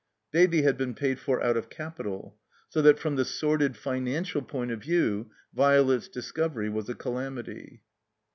Baby 0.31 0.63
had 0.63 0.79
been 0.79 0.95
paid 0.95 1.19
for 1.19 1.43
out 1.43 1.55
of 1.55 1.69
capital. 1.69 2.35
So 2.69 2.81
that 2.81 2.97
from 2.97 3.17
the 3.17 3.23
sor 3.23 3.59
did 3.59 3.77
financial 3.77 4.41
point 4.41 4.71
of 4.71 4.81
view 4.81 5.29
Violet's 5.53 6.07
discovery 6.07 6.69
was 6.71 6.89
a 6.89 6.95
calamity. 6.95 7.83